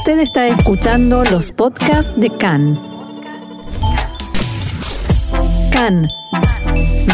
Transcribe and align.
Usted 0.00 0.20
está 0.20 0.48
escuchando 0.48 1.24
los 1.24 1.52
podcasts 1.52 2.10
de 2.16 2.30
CAN. 2.30 2.80
CAN, 5.70 6.08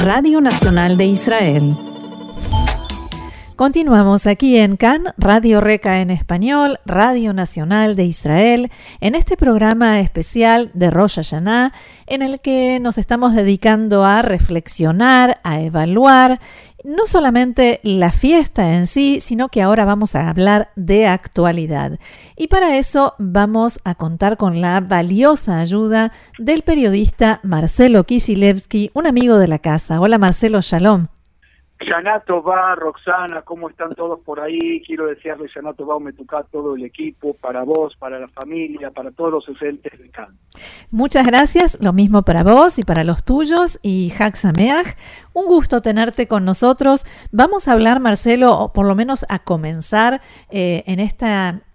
Radio 0.05 0.41
Nacional 0.41 0.97
de 0.97 1.07
Israel. 1.07 1.77
Continuamos 3.57 4.27
aquí 4.27 4.57
en 4.59 4.77
CAN, 4.77 5.15
Radio 5.19 5.61
Reca 5.61 6.01
en 6.01 6.11
español, 6.13 6.79
Radio 6.87 7.33
Nacional 7.33 7.97
de 7.97 8.05
Israel, 8.05 8.71
en 9.01 9.17
este 9.17 9.37
programa 9.37 9.99
especial 9.99 10.71
de 10.73 10.91
Rosh 10.91 11.17
Hashanah, 11.17 11.73
en 12.07 12.23
el 12.23 12.39
que 12.41 12.79
nos 12.81 12.99
estamos 12.99 13.35
dedicando 13.35 14.05
a 14.05 14.23
reflexionar, 14.23 15.41
a 15.43 15.61
evaluar 15.61 16.39
no 16.87 17.07
solamente 17.07 17.81
la 17.83 18.13
fiesta 18.13 18.77
en 18.77 18.87
sí, 18.87 19.19
sino 19.21 19.49
que 19.49 19.61
ahora 19.61 19.85
vamos 19.85 20.15
a 20.15 20.29
hablar 20.29 20.71
de 20.77 21.07
actualidad. 21.07 21.99
Y 22.37 22.47
para 22.47 22.79
eso 22.79 23.15
vamos 23.19 23.81
a 23.85 23.97
contar 23.97 24.37
con 24.37 24.61
la 24.61 24.81
valiosa 24.81 25.59
ayuda 25.59 26.13
del 26.39 26.63
periodista 26.63 27.41
Marcelo 27.43 28.05
Kisilevsky, 28.05 28.93
un 28.95 29.09
amigo 29.09 29.37
de 29.37 29.49
la 29.49 29.59
casa. 29.59 30.01
Hola 30.01 30.17
Marcelo, 30.19 30.61
shalom. 30.61 31.09
Yanato 31.81 32.43
va, 32.43 32.75
Roxana, 32.75 33.43
¿cómo 33.43 33.69
están 33.69 33.95
todos 33.95 34.21
por 34.21 34.41
ahí? 34.41 34.83
Quiero 34.87 35.07
desearle 35.07 35.49
Yanato 35.55 35.87
va, 35.87 36.01
Metucá, 36.01 36.45
todo 36.51 36.75
el 36.75 36.85
equipo, 36.85 37.35
para 37.35 37.65
vos, 37.65 37.95
para 37.97 38.19
la 38.19 38.29
familia, 38.29 38.91
para 38.91 39.11
todos 39.11 39.31
los 39.31 39.47
docentes 39.47 39.99
de 39.99 40.09
CAN. 40.11 40.39
Muchas 40.91 41.27
gracias, 41.27 41.79
lo 41.83 41.93
mismo 41.93 42.23
para 42.23 42.43
vos 42.43 42.79
y 42.79 42.85
para 42.85 43.05
los 43.05 43.25
tuyos 43.25 43.79
y 43.83 44.13
Sameach. 44.35 44.97
Un 45.35 45.47
gusto 45.47 45.83
tenerte 45.83 46.27
con 46.27 46.45
nosotros. 46.45 47.05
Vamos 47.31 47.69
a 47.69 47.73
hablar, 47.73 48.01
Marcelo, 48.01 48.59
o 48.59 48.73
por 48.73 48.87
lo 48.87 48.95
menos 48.95 49.27
a 49.29 49.41
comenzar 49.41 50.23
eh, 50.51 50.83
en 50.87 50.99
esta 50.99 51.66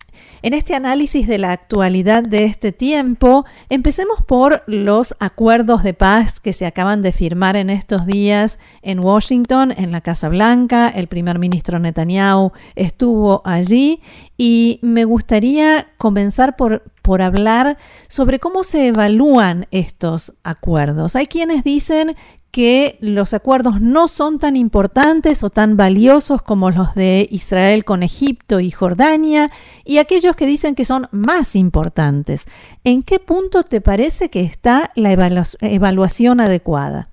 en 0.44 0.54
este 0.54 0.76
análisis 0.76 1.27
de 1.27 1.38
la 1.38 1.52
actualidad 1.52 2.23
de 2.23 2.45
este 2.45 2.72
tiempo, 2.72 3.45
empecemos 3.70 4.24
por 4.26 4.63
los 4.68 5.16
acuerdos 5.20 5.84
de 5.84 5.93
paz 5.93 6.40
que 6.40 6.54
se 6.54 6.66
acaban 6.66 7.02
de 7.02 7.12
firmar 7.12 7.55
en 7.55 7.70
estos 7.70 8.05
días 8.05 8.57
en 8.82 8.99
Washington, 8.99 9.74
en 9.77 9.91
la 9.91 10.01
Casa 10.01 10.29
Blanca. 10.29 10.90
El 10.90 11.07
primer 11.07 11.40
ministro 11.40 11.79
Netanyahu 11.79 12.51
estuvo 12.76 13.41
allí 13.46 14.01
y 14.38 14.79
me 14.82 15.05
gustaría 15.05 15.88
comenzar 15.98 16.55
por, 16.55 16.84
por 17.01 17.21
hablar 17.21 17.77
sobre 18.07 18.40
cómo 18.40 18.63
se 18.63 18.88
evalúan 18.88 19.68
estos 19.71 20.34
acuerdos. 20.44 21.16
Hay 21.16 21.27
quienes 21.27 21.63
dicen 21.63 22.16
que 22.52 22.98
los 22.99 23.34
acuerdos 23.34 23.82
no 23.82 24.07
son 24.07 24.38
tan 24.38 24.55
importantes 24.55 25.44
o 25.44 25.49
tan 25.49 25.77
valiosos 25.77 26.41
como 26.41 26.70
los 26.70 26.94
de 26.96 27.27
Israel 27.32 27.85
con 27.85 28.04
Egipto 28.04 28.60
y 28.60 28.71
Jordania, 28.71 29.48
y 29.85 29.98
aquellos 29.98 30.35
que 30.35 30.46
dicen 30.46 30.76
que 30.76 30.85
son 30.85 31.07
más 31.12 31.55
importantes. 31.55 32.46
¿En 32.84 33.04
qué 33.04 33.20
punto 33.20 33.63
te 33.63 33.82
parece 33.82 34.29
que 34.29 34.41
está 34.41 34.91
la 34.96 35.13
evaluación 35.13 36.41
adecuada? 36.41 37.07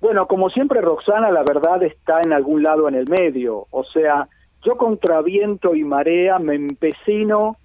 Bueno, 0.00 0.26
como 0.26 0.50
siempre, 0.50 0.80
Roxana, 0.80 1.30
la 1.30 1.42
verdad 1.42 1.82
está 1.82 2.20
en 2.20 2.32
algún 2.32 2.62
lado 2.62 2.88
en 2.88 2.94
el 2.94 3.08
medio. 3.08 3.66
O 3.70 3.84
sea, 3.84 4.28
yo 4.64 4.76
contra 4.76 5.20
viento 5.22 5.74
y 5.74 5.84
marea 5.84 6.38
me 6.38 6.54
empecino 6.54 7.56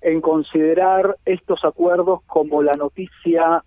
en 0.00 0.20
considerar 0.20 1.16
estos 1.24 1.64
acuerdos 1.64 2.20
como 2.26 2.62
la 2.62 2.74
noticia 2.74 3.62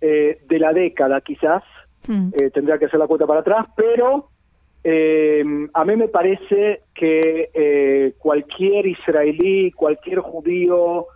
eh, 0.00 0.40
de 0.48 0.58
la 0.58 0.72
década, 0.72 1.20
quizás, 1.20 1.62
Hmm. 2.06 2.28
Eh, 2.32 2.50
tendría 2.50 2.78
que 2.78 2.86
hacer 2.86 2.98
la 2.98 3.06
cuenta 3.06 3.26
para 3.26 3.40
atrás, 3.40 3.66
pero 3.76 4.28
eh, 4.82 5.44
a 5.72 5.84
mí 5.84 5.96
me 5.96 6.08
parece 6.08 6.82
que 6.94 7.50
eh, 7.52 8.14
cualquier 8.18 8.86
israelí, 8.86 9.70
cualquier 9.72 10.20
judío 10.20 11.06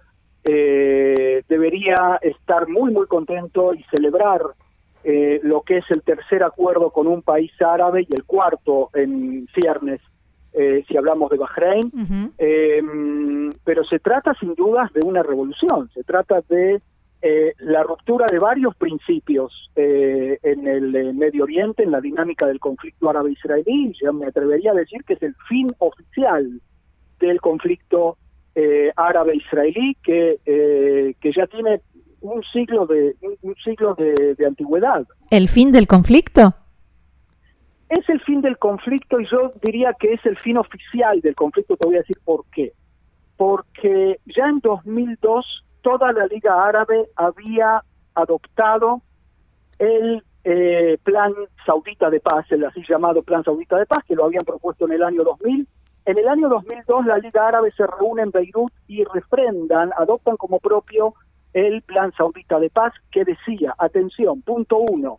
debería 0.47 2.19
estar 2.21 2.69
muy, 2.69 2.93
muy 2.93 3.07
contento 3.07 3.73
y 3.73 3.83
celebrar 3.85 4.43
lo 5.43 5.63
que 5.63 5.79
es 5.79 5.85
el 5.91 6.03
tercer 6.03 6.43
acuerdo 6.43 6.91
con 6.91 7.07
un 7.07 7.23
país 7.23 7.51
árabe 7.63 8.07
y 8.07 8.15
el 8.15 8.25
cuarto 8.25 8.91
en 8.93 9.49
ciernes. 9.55 10.03
si 10.53 10.97
hablamos 10.99 11.31
de 11.31 11.39
Bahrein, 11.39 11.91
pero 13.65 13.85
se 13.85 13.99
trata 14.01 14.35
sin 14.35 14.55
dudas 14.55 14.93
de 14.93 15.01
una 15.01 15.23
revolución, 15.23 15.89
se 15.95 16.05
trata 16.05 16.43
de 16.47 16.83
eh, 17.27 17.55
la 17.61 17.83
ruptura 17.83 18.27
de 18.31 18.39
varios 18.39 18.77
principios 18.77 19.71
eh, 19.77 20.39
en 20.43 20.69
el 20.69 20.95
eh, 20.95 21.11
Medio 21.15 21.45
Oriente, 21.45 21.83
en 21.83 21.91
la 21.91 22.03
dinámica 22.03 22.47
del 22.47 22.61
conflicto 22.61 23.09
árabe-israelí, 23.09 23.95
yo 23.99 24.13
me 24.13 24.27
atrevería 24.27 24.73
a 24.73 24.75
decir 24.75 25.03
que 25.05 25.15
es 25.15 25.23
el 25.23 25.35
fin 25.49 25.69
oficial 25.79 26.61
del 27.19 27.41
conflicto 27.41 28.19
árabe-israelí 28.97 29.97
que, 30.05 30.39
que 30.45 31.33
ya 31.35 31.47
tiene 31.47 31.81
un 32.21 32.43
siglo 32.53 32.87
de 32.87 33.17
un, 33.41 33.57
siglo 33.65 33.95
de, 33.95 34.35
de 34.37 34.47
antigüedad. 34.47 35.07
¿El 35.31 35.49
fin 35.49 35.73
del 35.73 35.87
conflicto? 35.87 36.55
Es 37.89 38.07
el 38.11 38.21
fin 38.21 38.43
del 38.43 38.59
conflicto 38.59 39.19
y 39.19 39.27
yo 39.31 39.55
diría 39.63 39.95
que 39.99 40.13
es 40.13 40.27
el 40.27 40.37
fin 40.39 40.59
oficial 40.59 41.23
del 41.23 41.35
conflicto. 41.35 41.77
Te 41.77 41.87
voy 41.87 41.97
a 41.97 42.01
decir 42.01 42.19
por 42.23 42.45
qué. 42.53 42.75
Porque 43.39 44.21
ya 44.27 44.47
en 44.47 44.61
2002 44.61 45.64
toda 45.85 46.13
la 46.13 46.27
Liga 46.27 46.65
Árabe 46.67 47.11
había 47.15 47.85
adoptado 48.15 49.03
el 49.79 50.25
eh, 50.43 50.99
Plan 51.03 51.35
Saudita 51.65 52.09
de 52.09 52.21
Paz, 52.21 52.47
el 52.51 52.65
así 52.65 52.83
llamado 52.89 53.23
Plan 53.23 53.45
Saudita 53.45 53.77
de 53.77 53.85
Paz, 53.85 54.03
que 54.09 54.15
lo 54.15 54.25
habían 54.25 54.47
propuesto 54.47 54.87
en 54.87 54.93
el 54.93 55.03
año 55.03 55.23
2000. 55.23 55.69
En 56.07 56.19
el 56.19 56.27
año 56.27 56.49
2002 56.49 57.05
la 57.05 57.19
Liga 57.19 57.47
Árabe 57.47 57.71
se 57.77 57.87
reúne 57.87 58.23
en 58.23 58.31
Beirut 58.31 58.73
y 58.89 59.05
refrendan, 59.05 59.91
adoptan 59.99 60.39
como 60.39 60.59
propio 60.59 61.15
el 61.53 61.83
Plan 61.83 62.13
Saudita 62.17 62.59
de 62.59 62.71
Paz 62.71 62.95
que 63.13 63.25
decía, 63.25 63.75
atención, 63.77 64.41
punto 64.41 64.79
uno, 64.79 65.19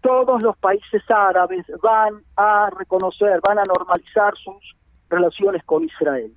todos 0.00 0.42
los 0.42 0.56
países 0.58 1.02
árabes 1.08 1.66
van 1.82 2.22
a 2.36 2.70
reconocer, 2.70 3.40
van 3.46 3.58
a 3.58 3.64
normalizar 3.64 4.32
sus 4.36 4.76
relaciones 5.10 5.64
con 5.64 5.82
Israel 5.82 6.32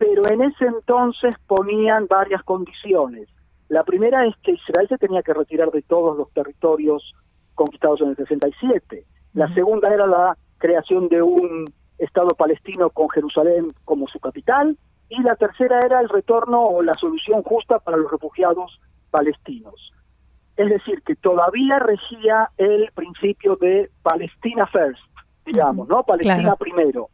pero 0.00 0.22
en 0.30 0.40
ese 0.40 0.64
entonces 0.64 1.34
ponían 1.46 2.06
varias 2.06 2.42
condiciones. 2.44 3.28
La 3.68 3.84
primera 3.84 4.24
es 4.24 4.34
que 4.42 4.52
Israel 4.52 4.88
se 4.88 4.96
tenía 4.96 5.22
que 5.22 5.34
retirar 5.34 5.70
de 5.70 5.82
todos 5.82 6.16
los 6.16 6.32
territorios 6.32 7.14
conquistados 7.54 8.00
en 8.00 8.08
el 8.08 8.16
67. 8.16 9.04
La 9.34 9.52
segunda 9.52 9.92
era 9.92 10.06
la 10.06 10.38
creación 10.56 11.08
de 11.08 11.20
un 11.20 11.70
Estado 11.98 12.30
palestino 12.30 12.88
con 12.88 13.10
Jerusalén 13.10 13.74
como 13.84 14.08
su 14.08 14.18
capital. 14.20 14.78
Y 15.10 15.20
la 15.22 15.36
tercera 15.36 15.80
era 15.84 16.00
el 16.00 16.08
retorno 16.08 16.64
o 16.64 16.82
la 16.82 16.94
solución 16.94 17.42
justa 17.42 17.78
para 17.78 17.98
los 17.98 18.10
refugiados 18.10 18.80
palestinos. 19.10 19.92
Es 20.56 20.70
decir, 20.70 21.02
que 21.02 21.14
todavía 21.14 21.78
regía 21.78 22.48
el 22.56 22.90
principio 22.94 23.56
de 23.56 23.90
Palestina 24.02 24.66
first, 24.66 25.02
digamos, 25.44 25.88
¿no? 25.88 26.04
Palestina 26.04 26.56
primero. 26.56 27.10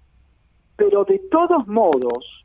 Pero 0.76 1.04
de 1.04 1.18
todos 1.30 1.66
modos, 1.66 2.35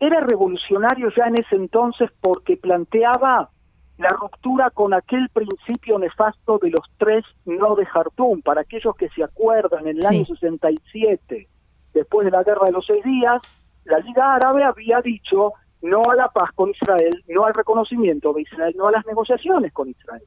era 0.00 0.20
revolucionario 0.20 1.10
ya 1.16 1.24
en 1.26 1.40
ese 1.40 1.56
entonces 1.56 2.10
porque 2.20 2.56
planteaba 2.56 3.50
la 3.98 4.08
ruptura 4.08 4.70
con 4.70 4.94
aquel 4.94 5.28
principio 5.30 5.98
nefasto 5.98 6.58
de 6.58 6.70
los 6.70 6.82
tres 6.98 7.24
no 7.44 7.74
de 7.74 7.84
Jartum. 7.84 8.42
Para 8.42 8.60
aquellos 8.60 8.94
que 8.96 9.08
se 9.10 9.24
acuerdan, 9.24 9.88
en 9.88 9.98
el 9.98 10.06
año 10.06 10.24
67, 10.24 11.48
después 11.92 12.24
de 12.24 12.30
la 12.30 12.44
Guerra 12.44 12.66
de 12.66 12.72
los 12.72 12.86
Seis 12.86 13.04
Días, 13.04 13.42
la 13.84 13.98
Liga 13.98 14.34
Árabe 14.34 14.62
había 14.62 15.00
dicho 15.00 15.52
no 15.82 16.02
a 16.10 16.14
la 16.14 16.28
paz 16.28 16.50
con 16.54 16.70
Israel, 16.70 17.24
no 17.28 17.44
al 17.44 17.54
reconocimiento 17.54 18.32
de 18.32 18.42
Israel, 18.42 18.74
no 18.76 18.88
a 18.88 18.92
las 18.92 19.06
negociaciones 19.06 19.72
con 19.72 19.88
Israel. 19.88 20.22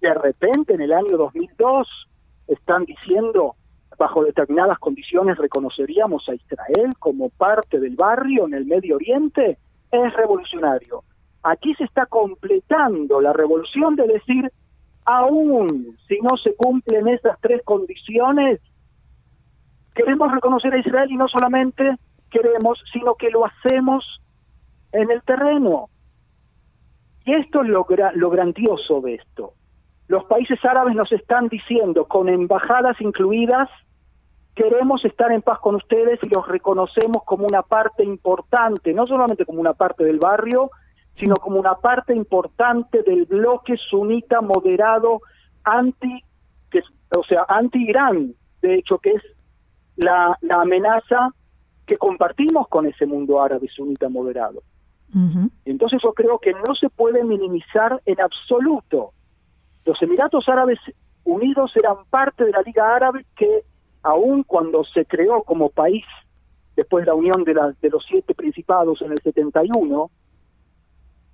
De 0.00 0.14
repente, 0.14 0.74
en 0.74 0.82
el 0.82 0.92
año 0.92 1.16
2002, 1.16 1.88
están 2.46 2.84
diciendo 2.84 3.56
bajo 3.98 4.24
determinadas 4.24 4.78
condiciones 4.78 5.36
reconoceríamos 5.36 6.28
a 6.28 6.34
Israel 6.34 6.94
como 6.98 7.28
parte 7.30 7.80
del 7.80 7.96
barrio 7.96 8.46
en 8.46 8.54
el 8.54 8.64
Medio 8.64 8.96
Oriente, 8.96 9.58
es 9.90 10.14
revolucionario. 10.14 11.02
Aquí 11.42 11.74
se 11.74 11.84
está 11.84 12.06
completando 12.06 13.20
la 13.20 13.32
revolución 13.32 13.96
de 13.96 14.06
decir, 14.06 14.50
aún 15.04 15.96
si 16.06 16.18
no 16.20 16.36
se 16.36 16.54
cumplen 16.54 17.08
esas 17.08 17.38
tres 17.40 17.62
condiciones, 17.64 18.60
queremos 19.94 20.30
reconocer 20.32 20.72
a 20.74 20.78
Israel 20.78 21.10
y 21.10 21.16
no 21.16 21.26
solamente 21.28 21.96
queremos, 22.30 22.78
sino 22.92 23.14
que 23.14 23.30
lo 23.30 23.46
hacemos 23.46 24.20
en 24.92 25.10
el 25.10 25.22
terreno. 25.22 25.88
Y 27.24 27.34
esto 27.34 27.62
es 27.62 27.68
lo, 27.68 27.86
lo 28.14 28.30
grandioso 28.30 29.00
de 29.00 29.14
esto. 29.14 29.54
Los 30.06 30.24
países 30.24 30.62
árabes 30.64 30.94
nos 30.94 31.12
están 31.12 31.48
diciendo, 31.48 32.06
con 32.06 32.28
embajadas 32.28 32.98
incluidas, 33.00 33.68
queremos 34.58 35.04
estar 35.04 35.30
en 35.30 35.40
paz 35.40 35.60
con 35.60 35.76
ustedes 35.76 36.18
y 36.24 36.28
los 36.28 36.48
reconocemos 36.48 37.22
como 37.24 37.46
una 37.46 37.62
parte 37.62 38.02
importante, 38.02 38.92
no 38.92 39.06
solamente 39.06 39.46
como 39.46 39.60
una 39.60 39.72
parte 39.72 40.02
del 40.02 40.18
barrio, 40.18 40.72
sino 41.12 41.36
como 41.36 41.60
una 41.60 41.76
parte 41.76 42.12
importante 42.12 43.04
del 43.04 43.24
bloque 43.26 43.76
sunita 43.76 44.40
moderado 44.40 45.20
anti, 45.62 46.24
que, 46.72 46.80
o 47.16 47.22
sea, 47.22 47.44
anti-Irán, 47.48 48.34
de 48.60 48.74
hecho, 48.74 48.98
que 48.98 49.10
es 49.10 49.22
la, 49.94 50.36
la 50.40 50.62
amenaza 50.62 51.30
que 51.86 51.96
compartimos 51.96 52.66
con 52.66 52.86
ese 52.86 53.06
mundo 53.06 53.40
árabe 53.40 53.68
sunita 53.68 54.08
moderado. 54.08 54.62
Entonces 55.64 56.00
yo 56.02 56.12
creo 56.12 56.38
que 56.38 56.52
no 56.52 56.74
se 56.74 56.90
puede 56.90 57.24
minimizar 57.24 58.02
en 58.04 58.20
absoluto. 58.20 59.12
Los 59.84 60.02
Emiratos 60.02 60.48
Árabes 60.48 60.78
Unidos 61.24 61.72
eran 61.76 62.04
parte 62.10 62.44
de 62.44 62.50
la 62.50 62.60
Liga 62.60 62.94
Árabe 62.94 63.24
que 63.36 63.62
aun 64.02 64.42
cuando 64.42 64.84
se 64.84 65.04
creó 65.04 65.42
como 65.42 65.70
país 65.70 66.04
después 66.76 67.02
de 67.02 67.06
la 67.06 67.14
unión 67.14 67.44
de, 67.44 67.54
de 67.80 67.90
los 67.90 68.04
siete 68.08 68.34
principados 68.34 69.02
en 69.02 69.12
el 69.12 69.18
71 69.20 70.10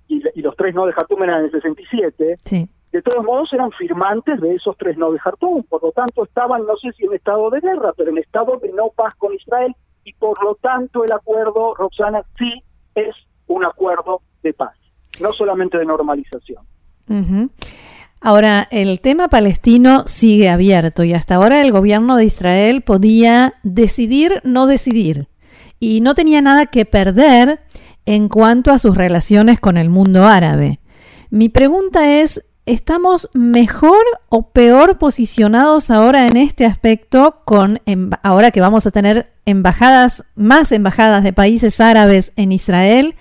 y, 0.07 0.21
y 0.33 0.41
los 0.41 0.55
tres 0.55 0.73
no 0.73 0.85
de 0.85 0.93
Jartum 0.93 1.23
en 1.23 1.29
el 1.29 1.51
67, 1.51 2.39
sí. 2.43 2.69
de 2.91 3.01
todos 3.01 3.23
modos 3.23 3.53
eran 3.53 3.71
firmantes 3.71 4.41
de 4.41 4.55
esos 4.55 4.75
tres 4.77 4.97
no 4.97 5.11
de 5.11 5.19
Jartum, 5.19 5.63
por 5.63 5.83
lo 5.83 5.91
tanto 5.91 6.23
estaban, 6.23 6.65
no 6.65 6.75
sé 6.77 6.91
si 6.93 7.05
en 7.05 7.13
estado 7.13 7.49
de 7.49 7.59
guerra, 7.59 7.93
pero 7.95 8.09
en 8.09 8.17
estado 8.17 8.57
de 8.57 8.71
no 8.73 8.89
paz 8.95 9.13
con 9.17 9.33
Israel 9.33 9.75
y 10.03 10.13
por 10.13 10.43
lo 10.43 10.55
tanto 10.55 11.03
el 11.03 11.11
acuerdo, 11.11 11.75
Roxana, 11.75 12.23
sí 12.37 12.63
es 12.95 13.15
un 13.47 13.65
acuerdo 13.65 14.21
de 14.41 14.53
paz, 14.53 14.75
no 15.19 15.33
solamente 15.33 15.77
de 15.77 15.85
normalización. 15.85 16.63
Ahora, 18.21 18.67
el 18.71 19.01
tema 19.01 19.27
palestino 19.27 20.03
sigue 20.07 20.49
abierto 20.49 21.03
y 21.03 21.13
hasta 21.13 21.35
ahora 21.35 21.61
el 21.61 21.71
gobierno 21.71 22.15
de 22.17 22.25
Israel 22.25 22.81
podía 22.81 23.55
decidir 23.63 24.41
no 24.43 24.65
decidir 24.65 25.27
y 25.79 26.01
no 26.01 26.15
tenía 26.15 26.41
nada 26.41 26.65
que 26.65 26.85
perder 26.85 27.61
en 28.05 28.29
cuanto 28.29 28.71
a 28.71 28.79
sus 28.79 28.95
relaciones 28.95 29.59
con 29.59 29.77
el 29.77 29.89
mundo 29.89 30.25
árabe. 30.25 30.79
Mi 31.29 31.49
pregunta 31.49 32.19
es, 32.19 32.43
¿estamos 32.65 33.29
mejor 33.33 34.03
o 34.29 34.49
peor 34.49 34.97
posicionados 34.97 35.91
ahora 35.91 36.27
en 36.27 36.37
este 36.37 36.65
aspecto 36.65 37.41
con 37.45 37.81
ahora 38.23 38.51
que 38.51 38.61
vamos 38.61 38.87
a 38.87 38.91
tener 38.91 39.33
embajadas, 39.45 40.23
más 40.35 40.71
embajadas 40.71 41.23
de 41.23 41.33
países 41.33 41.79
árabes 41.79 42.31
en 42.35 42.51
Israel 42.51 43.15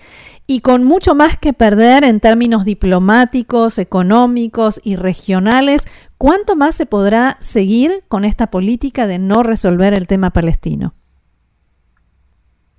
y 0.47 0.61
con 0.61 0.85
mucho 0.85 1.15
más 1.15 1.39
que 1.39 1.53
perder 1.53 2.05
en 2.05 2.21
términos 2.21 2.65
diplomáticos, 2.65 3.79
económicos 3.79 4.81
y 4.85 4.97
regionales, 4.97 5.87
¿cuánto 6.19 6.55
más 6.55 6.75
se 6.75 6.87
podrá 6.87 7.37
seguir 7.41 8.03
con 8.09 8.25
esta 8.25 8.49
política 8.49 9.07
de 9.07 9.19
no 9.19 9.43
resolver 9.43 9.95
el 9.95 10.07
tema 10.07 10.31
palestino? 10.31 10.93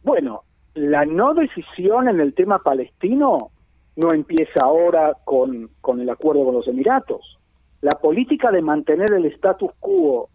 Bueno, 0.04 0.44
la 0.76 1.06
no 1.06 1.34
decisión 1.34 2.08
en 2.08 2.20
el 2.20 2.34
tema 2.36 2.60
palestino 2.60 3.50
no 3.96 4.14
empieza 4.14 4.60
ahora 4.62 5.18
con, 5.24 5.72
con 5.82 6.00
el 6.00 6.10
acuerdo 6.10 6.46
con 6.46 6.56
los 6.56 6.68
Emiratos. 6.68 7.40
La 7.82 7.94
política 7.94 8.52
de 8.52 8.62
mantener 8.62 9.12
el 9.14 9.26
status 9.26 9.72
quo 9.80 10.30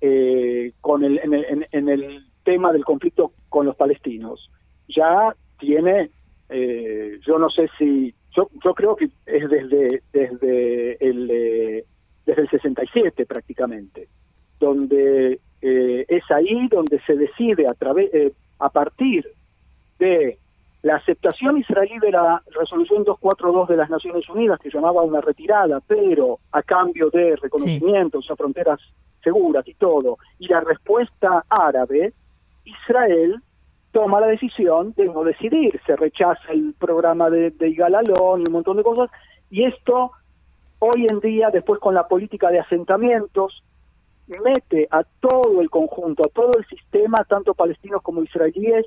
eh, 0.00 0.72
con 0.80 1.04
el, 1.04 1.20
en 1.70 1.88
el 1.88 2.26
tema 2.42 2.72
del 2.72 2.84
conflicto 2.84 3.32
con 3.48 3.64
los 3.64 3.76
palestinos 3.76 4.50
ya 4.88 5.34
tiene 5.58 6.10
eh, 6.56 7.18
yo 7.26 7.36
no 7.36 7.50
sé 7.50 7.68
si, 7.76 8.14
yo, 8.30 8.48
yo 8.64 8.74
creo 8.74 8.94
que 8.94 9.06
es 9.26 9.50
desde, 9.50 10.02
desde, 10.12 11.04
el, 11.04 11.28
eh, 11.28 11.84
desde 12.24 12.42
el 12.42 12.48
67 12.48 13.26
prácticamente, 13.26 14.06
donde 14.60 15.40
eh, 15.60 16.04
es 16.06 16.30
ahí 16.30 16.68
donde 16.68 17.00
se 17.00 17.16
decide 17.16 17.66
a, 17.66 17.74
través, 17.74 18.08
a 18.60 18.68
partir 18.68 19.26
de 19.98 20.38
la 20.82 20.94
aceptación 20.96 21.58
israelí 21.58 21.98
de 21.98 22.12
la 22.12 22.40
resolución 22.54 23.02
242 23.02 23.68
de 23.70 23.76
las 23.76 23.90
Naciones 23.90 24.28
Unidas, 24.28 24.60
que 24.60 24.70
llamaba 24.70 25.02
una 25.02 25.20
retirada, 25.20 25.80
pero 25.84 26.38
a 26.52 26.62
cambio 26.62 27.10
de 27.10 27.34
reconocimientos 27.34 28.30
a 28.30 28.36
fronteras 28.36 28.78
seguras 29.24 29.66
y 29.66 29.74
todo, 29.74 30.18
y 30.38 30.46
la 30.46 30.60
respuesta 30.60 31.44
árabe, 31.48 32.12
Israel 32.64 33.42
toma 33.94 34.20
la 34.20 34.26
decisión 34.26 34.92
de 34.96 35.06
no 35.06 35.22
decidir, 35.22 35.80
se 35.86 35.94
rechaza 35.94 36.52
el 36.52 36.74
programa 36.78 37.30
de, 37.30 37.52
de 37.52 37.68
Igalalón 37.68 38.40
y 38.40 38.44
un 38.48 38.52
montón 38.52 38.76
de 38.76 38.82
cosas, 38.82 39.08
y 39.50 39.64
esto 39.64 40.10
hoy 40.80 41.06
en 41.08 41.20
día, 41.20 41.50
después 41.50 41.78
con 41.80 41.94
la 41.94 42.08
política 42.08 42.50
de 42.50 42.58
asentamientos, 42.58 43.62
mete 44.26 44.88
a 44.90 45.04
todo 45.20 45.60
el 45.60 45.70
conjunto, 45.70 46.24
a 46.26 46.28
todo 46.28 46.50
el 46.58 46.66
sistema, 46.66 47.24
tanto 47.28 47.54
palestinos 47.54 48.02
como 48.02 48.22
israelíes, 48.22 48.84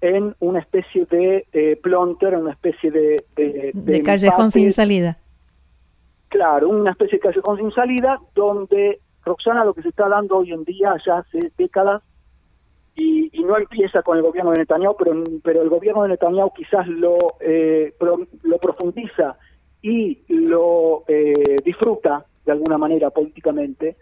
en 0.00 0.36
una 0.38 0.60
especie 0.60 1.06
de 1.06 1.46
eh, 1.52 1.76
plonter, 1.82 2.36
una 2.36 2.52
especie 2.52 2.90
de... 2.90 3.24
De, 3.34 4.02
callejón 4.02 4.50
sin 4.50 4.70
salida. 4.70 5.18
Claro, 6.28 6.68
una 6.68 6.92
especie 6.92 7.18
de 7.18 7.22
callejón 7.22 7.56
sin 7.56 7.72
salida, 7.72 8.20
donde, 8.34 9.00
Roxana, 9.24 9.64
lo 9.64 9.74
que 9.74 9.82
se 9.82 9.88
está 9.88 10.08
dando 10.08 10.38
hoy 10.38 10.52
en 10.52 10.64
día, 10.64 10.94
ya 11.04 11.18
hace 11.18 11.50
décadas, 11.56 12.02
y, 12.96 13.30
no 13.44 13.58
empieza 13.58 14.02
con 14.02 14.16
el 14.16 14.22
gobierno 14.22 14.52
de 14.52 14.60
Netanyahu, 14.60 14.96
pero, 14.96 15.22
pero 15.42 15.60
el 15.60 15.68
gobierno 15.68 16.04
de 16.04 16.10
Netanyahu 16.10 16.50
quizás 16.54 16.88
lo, 16.88 17.18
eh, 17.40 17.92
lo 18.42 18.58
profundiza 18.58 19.36
y 19.82 20.22
lo 20.28 21.04
eh, 21.06 21.56
disfruta 21.62 22.24
de 22.46 22.52
alguna 22.52 22.78
manera 22.78 23.10
políticamente, 23.10 23.96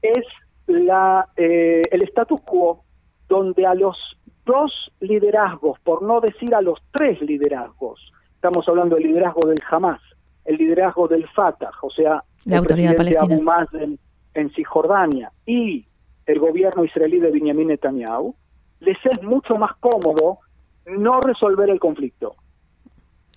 es 0.00 0.24
la, 0.66 1.28
eh, 1.36 1.82
el 1.90 2.02
status 2.02 2.40
quo 2.42 2.84
donde 3.28 3.66
a 3.66 3.74
los 3.74 3.96
dos 4.44 4.92
liderazgos, 5.00 5.78
por 5.80 6.02
no 6.02 6.20
decir 6.20 6.54
a 6.54 6.62
los 6.62 6.78
tres 6.92 7.20
liderazgos, 7.20 8.12
estamos 8.34 8.66
hablando 8.68 8.96
del 8.96 9.08
liderazgo 9.08 9.48
del 9.48 9.60
Hamas, 9.68 10.00
el 10.44 10.56
liderazgo 10.56 11.08
del 11.08 11.28
Fatah, 11.28 11.72
o 11.82 11.90
sea, 11.90 12.22
la 12.46 12.58
autoridad 12.58 12.96
palestina. 12.96 13.34
Abu 13.34 13.76
en, 13.76 13.98
en 14.34 14.50
Cisjordania 14.50 15.32
y 15.44 15.84
el 16.28 16.38
gobierno 16.38 16.84
israelí 16.84 17.18
de 17.18 17.30
Benjamin 17.30 17.68
Netanyahu, 17.68 18.34
les 18.80 18.98
es 19.06 19.22
mucho 19.22 19.56
más 19.56 19.74
cómodo 19.80 20.38
no 20.86 21.20
resolver 21.20 21.70
el 21.70 21.80
conflicto, 21.80 22.36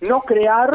no 0.02 0.20
crear 0.20 0.70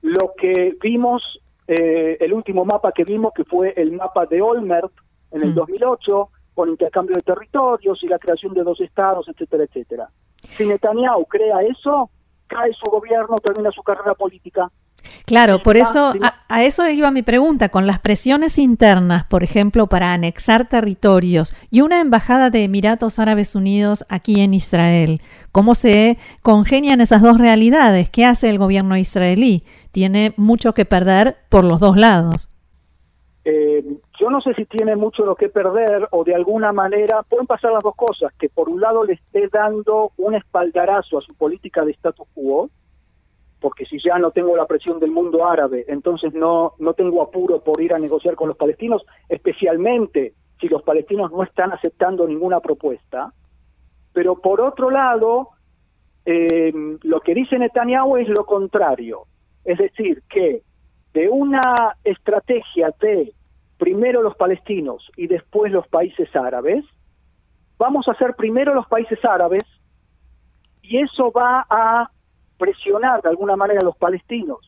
lo 0.00 0.32
que 0.36 0.76
vimos, 0.80 1.40
eh, 1.68 2.16
el 2.20 2.32
último 2.32 2.64
mapa 2.64 2.90
que 2.92 3.04
vimos, 3.04 3.32
que 3.34 3.44
fue 3.44 3.74
el 3.76 3.92
mapa 3.92 4.24
de 4.24 4.40
Olmert 4.40 4.92
en 5.30 5.42
el 5.42 5.54
2008, 5.54 6.30
con 6.54 6.70
intercambio 6.70 7.16
de 7.16 7.22
territorios 7.22 8.02
y 8.02 8.08
la 8.08 8.18
creación 8.18 8.54
de 8.54 8.62
dos 8.62 8.80
estados, 8.80 9.28
etcétera, 9.28 9.64
etcétera. 9.64 10.08
Si 10.40 10.64
Netanyahu 10.64 11.26
crea 11.26 11.60
eso, 11.62 12.10
cae 12.46 12.72
su 12.72 12.90
gobierno, 12.90 13.36
termina 13.44 13.70
su 13.72 13.82
carrera 13.82 14.14
política. 14.14 14.70
Claro, 15.26 15.60
por 15.64 15.76
eso 15.76 16.12
a, 16.48 16.62
eso 16.62 16.88
iba 16.88 17.10
mi 17.10 17.22
pregunta, 17.22 17.68
con 17.68 17.84
las 17.84 17.98
presiones 17.98 18.58
internas, 18.58 19.24
por 19.24 19.42
ejemplo, 19.42 19.88
para 19.88 20.12
anexar 20.12 20.68
territorios 20.68 21.52
y 21.68 21.80
una 21.80 22.00
embajada 22.00 22.48
de 22.48 22.62
Emiratos 22.62 23.18
Árabes 23.18 23.56
Unidos 23.56 24.06
aquí 24.08 24.40
en 24.40 24.54
Israel, 24.54 25.20
¿cómo 25.50 25.74
se 25.74 26.16
congenian 26.42 27.00
esas 27.00 27.22
dos 27.22 27.38
realidades? 27.38 28.08
¿Qué 28.08 28.24
hace 28.24 28.50
el 28.50 28.58
gobierno 28.58 28.96
israelí? 28.96 29.64
Tiene 29.90 30.32
mucho 30.36 30.74
que 30.74 30.84
perder 30.84 31.36
por 31.48 31.64
los 31.64 31.80
dos 31.80 31.96
lados. 31.96 32.48
Eh, 33.44 33.84
yo 34.20 34.30
no 34.30 34.40
sé 34.40 34.54
si 34.54 34.64
tiene 34.64 34.94
mucho 34.94 35.24
lo 35.24 35.34
que 35.34 35.48
perder 35.48 36.06
o 36.12 36.22
de 36.22 36.36
alguna 36.36 36.72
manera 36.72 37.24
pueden 37.24 37.46
pasar 37.48 37.72
las 37.72 37.82
dos 37.82 37.96
cosas, 37.96 38.32
que 38.38 38.48
por 38.48 38.68
un 38.68 38.80
lado 38.80 39.02
le 39.02 39.14
esté 39.14 39.48
dando 39.48 40.12
un 40.18 40.34
espaldarazo 40.36 41.18
a 41.18 41.22
su 41.22 41.34
política 41.34 41.84
de 41.84 41.92
status 41.92 42.28
quo, 42.32 42.70
porque 43.66 43.84
si 43.84 43.98
ya 43.98 44.16
no 44.16 44.30
tengo 44.30 44.56
la 44.56 44.64
presión 44.64 45.00
del 45.00 45.10
mundo 45.10 45.44
árabe, 45.44 45.84
entonces 45.88 46.32
no, 46.32 46.74
no 46.78 46.94
tengo 46.94 47.20
apuro 47.20 47.64
por 47.64 47.80
ir 47.80 47.92
a 47.92 47.98
negociar 47.98 48.36
con 48.36 48.46
los 48.46 48.56
palestinos, 48.56 49.04
especialmente 49.28 50.34
si 50.60 50.68
los 50.68 50.84
palestinos 50.84 51.32
no 51.32 51.42
están 51.42 51.72
aceptando 51.72 52.28
ninguna 52.28 52.60
propuesta. 52.60 53.32
Pero 54.12 54.36
por 54.40 54.60
otro 54.60 54.88
lado, 54.88 55.48
eh, 56.24 56.72
lo 57.02 57.20
que 57.22 57.34
dice 57.34 57.58
Netanyahu 57.58 58.18
es 58.18 58.28
lo 58.28 58.46
contrario, 58.46 59.24
es 59.64 59.78
decir, 59.78 60.22
que 60.28 60.62
de 61.12 61.28
una 61.28 61.96
estrategia 62.04 62.94
de 63.00 63.32
primero 63.78 64.22
los 64.22 64.36
palestinos 64.36 65.10
y 65.16 65.26
después 65.26 65.72
los 65.72 65.88
países 65.88 66.28
árabes, 66.36 66.84
vamos 67.78 68.06
a 68.06 68.12
hacer 68.12 68.36
primero 68.36 68.74
los 68.74 68.86
países 68.86 69.18
árabes 69.24 69.64
y 70.82 70.98
eso 70.98 71.32
va 71.32 71.66
a 71.68 72.12
presionar 72.58 73.22
de 73.22 73.28
alguna 73.28 73.56
manera 73.56 73.80
a 73.80 73.84
los 73.84 73.96
palestinos 73.96 74.58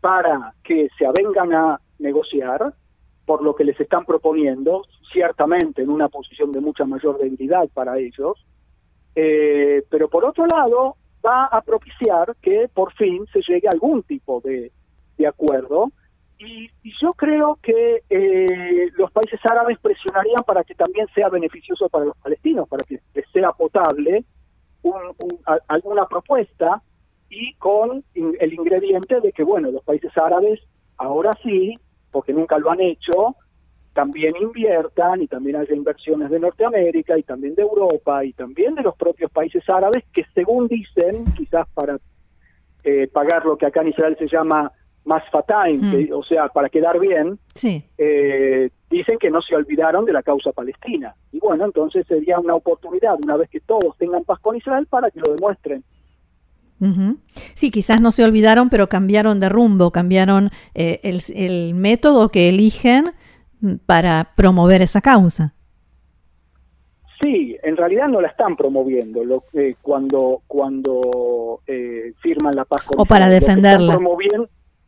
para 0.00 0.54
que 0.64 0.88
se 0.98 1.06
avengan 1.06 1.52
a 1.54 1.80
negociar 1.98 2.74
por 3.24 3.42
lo 3.42 3.54
que 3.54 3.64
les 3.64 3.78
están 3.78 4.04
proponiendo, 4.04 4.82
ciertamente 5.12 5.82
en 5.82 5.90
una 5.90 6.08
posición 6.08 6.50
de 6.52 6.60
mucha 6.60 6.84
mayor 6.84 7.18
debilidad 7.18 7.68
para 7.72 7.98
ellos, 7.98 8.44
eh, 9.14 9.84
pero 9.90 10.08
por 10.08 10.24
otro 10.24 10.46
lado 10.46 10.96
va 11.24 11.44
a 11.46 11.60
propiciar 11.62 12.34
que 12.42 12.68
por 12.72 12.92
fin 12.94 13.24
se 13.32 13.40
llegue 13.42 13.68
a 13.68 13.70
algún 13.70 14.02
tipo 14.02 14.40
de, 14.40 14.72
de 15.16 15.26
acuerdo. 15.26 15.92
Y, 16.38 16.70
yo 17.00 17.14
creo 17.14 17.58
que 17.62 18.02
eh, 18.10 18.90
los 18.96 19.10
países 19.12 19.38
árabes 19.48 19.78
presionarían 19.78 20.42
para 20.44 20.64
que 20.64 20.74
también 20.74 21.06
sea 21.14 21.28
beneficioso 21.28 21.88
para 21.88 22.06
los 22.06 22.16
palestinos, 22.16 22.68
para 22.68 22.84
que 22.84 23.00
sea 23.32 23.52
potable 23.52 24.24
alguna 25.68 26.06
propuesta 26.06 26.82
y 27.32 27.54
con 27.54 28.04
el 28.14 28.52
ingrediente 28.52 29.20
de 29.20 29.32
que, 29.32 29.42
bueno, 29.42 29.70
los 29.70 29.82
países 29.82 30.16
árabes 30.18 30.60
ahora 30.98 31.32
sí, 31.42 31.78
porque 32.10 32.34
nunca 32.34 32.58
lo 32.58 32.70
han 32.70 32.80
hecho, 32.82 33.34
también 33.94 34.34
inviertan 34.36 35.22
y 35.22 35.28
también 35.28 35.56
haya 35.56 35.74
inversiones 35.74 36.30
de 36.30 36.38
Norteamérica 36.38 37.16
y 37.16 37.22
también 37.22 37.54
de 37.54 37.62
Europa 37.62 38.22
y 38.22 38.34
también 38.34 38.74
de 38.74 38.82
los 38.82 38.94
propios 38.96 39.30
países 39.30 39.66
árabes 39.68 40.04
que 40.12 40.24
según 40.34 40.68
dicen, 40.68 41.24
quizás 41.34 41.66
para 41.72 41.98
eh, 42.84 43.08
pagar 43.08 43.46
lo 43.46 43.56
que 43.56 43.66
acá 43.66 43.80
en 43.80 43.88
Israel 43.88 44.16
se 44.18 44.28
llama 44.28 44.70
más 45.04 45.22
fatime, 45.30 46.12
o 46.12 46.22
sea, 46.22 46.48
para 46.48 46.68
quedar 46.68 47.00
bien, 47.00 47.38
sí. 47.54 47.82
eh, 47.98 48.70
dicen 48.90 49.18
que 49.18 49.30
no 49.30 49.40
se 49.40 49.56
olvidaron 49.56 50.04
de 50.04 50.12
la 50.12 50.22
causa 50.22 50.52
palestina. 50.52 51.14
Y 51.32 51.40
bueno, 51.40 51.64
entonces 51.64 52.06
sería 52.06 52.38
una 52.38 52.54
oportunidad, 52.54 53.16
una 53.22 53.36
vez 53.36 53.48
que 53.50 53.60
todos 53.60 53.96
tengan 53.96 54.22
paz 54.24 54.38
con 54.40 54.54
Israel, 54.54 54.86
para 54.86 55.10
que 55.10 55.20
lo 55.20 55.34
demuestren. 55.34 55.82
Sí, 57.54 57.70
quizás 57.70 58.00
no 58.00 58.10
se 58.10 58.24
olvidaron, 58.24 58.68
pero 58.68 58.88
cambiaron 58.88 59.38
de 59.38 59.48
rumbo, 59.48 59.92
cambiaron 59.92 60.50
eh, 60.74 61.00
el, 61.04 61.20
el, 61.34 61.74
método 61.74 62.28
que 62.30 62.48
eligen 62.48 63.12
para 63.86 64.32
promover 64.34 64.82
esa 64.82 65.00
causa. 65.00 65.54
Sí, 67.22 67.56
en 67.62 67.76
realidad 67.76 68.08
no 68.08 68.20
la 68.20 68.28
están 68.28 68.56
promoviendo 68.56 69.22
lo, 69.22 69.44
eh, 69.52 69.76
cuando 69.80 70.42
cuando 70.48 71.60
eh, 71.68 72.14
firman 72.20 72.56
la 72.56 72.64
paz 72.64 72.82
con 72.82 73.00
O 73.00 73.04
para 73.04 73.28
defenderla. 73.28 73.96